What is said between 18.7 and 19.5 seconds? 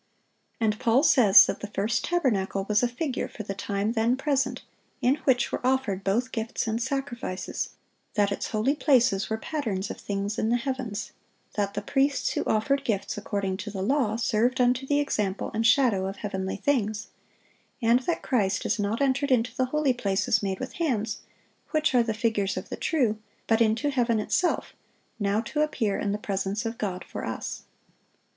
not entered